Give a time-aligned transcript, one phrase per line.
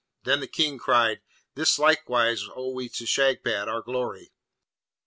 [0.23, 1.21] Then the King cried,
[1.53, 4.31] 'This likewise owe we to Shagpat, our glory!